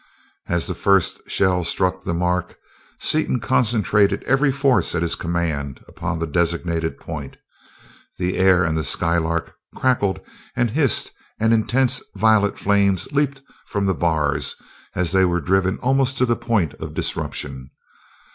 As 0.47 0.65
the 0.65 0.73
first 0.73 1.21
shell 1.29 1.63
struck 1.63 2.01
the 2.01 2.13
mark, 2.15 2.57
Seaton 2.99 3.39
concentrated 3.39 4.23
every 4.23 4.51
force 4.51 4.95
at 4.95 5.03
his 5.03 5.13
command 5.13 5.81
upon 5.87 6.17
the 6.17 6.25
designated 6.25 6.97
point. 6.99 7.37
The 8.17 8.35
air 8.35 8.65
in 8.65 8.73
the 8.73 8.83
Skylark 8.83 9.53
crackled 9.75 10.19
and 10.55 10.71
hissed 10.71 11.11
and 11.39 11.53
intense 11.53 12.01
violet 12.15 12.57
flames 12.57 13.11
leaped 13.11 13.43
from 13.67 13.85
the 13.85 13.93
bars 13.93 14.55
as 14.95 15.11
they 15.11 15.23
were 15.23 15.39
driven 15.39 15.77
almost 15.83 16.17
to 16.17 16.25
the 16.25 16.35
point 16.35 16.73
of 16.81 16.95
disruption. 16.95 17.69